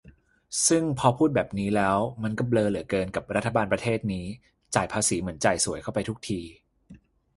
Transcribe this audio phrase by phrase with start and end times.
[0.67, 4.25] ซึ่งพอพูดแบบนี้แล้ว มันก็เบลอเหลือเกินกับรัฐบาลประเทศนี้
[4.75, 6.39] จ่ายภาษีเหมือนจ่ายส่วยเข้าไปทุกที